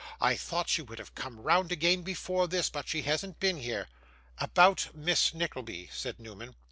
I 0.19 0.35
thought 0.35 0.67
she 0.67 0.81
would 0.81 0.97
have 0.97 1.13
come 1.13 1.39
round 1.39 1.71
again 1.71 2.01
before 2.01 2.47
this, 2.47 2.71
but 2.71 2.87
she 2.89 3.03
hasn't 3.03 3.39
been 3.39 3.57
here.' 3.59 3.87
'About 4.39 4.95
Miss 4.95 5.31
Nickleby' 5.35 5.91
said 5.93 6.19
Newman. 6.19 6.55